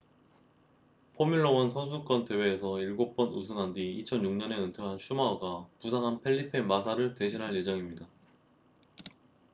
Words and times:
포뮬러 1.13 1.51
1 1.63 1.69
선수권 1.69 2.25
대회에서 2.25 2.79
일곱 2.79 3.15
번 3.15 3.27
우승한 3.27 3.73
뒤 3.75 4.03
2006년에 4.03 4.53
은퇴한 4.53 4.97
슈마허가 4.97 5.67
부상한 5.79 6.21
펠리페 6.21 6.61
마사를 6.63 7.13
대신할 7.13 7.55
예정입니다 7.55 8.07